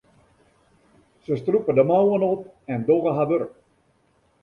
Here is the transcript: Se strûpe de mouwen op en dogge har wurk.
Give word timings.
Se 1.27 1.33
strûpe 1.41 1.71
de 1.77 1.83
mouwen 1.89 2.23
op 2.33 2.41
en 2.73 2.81
dogge 2.87 3.11
har 3.17 3.27
wurk. 3.31 3.51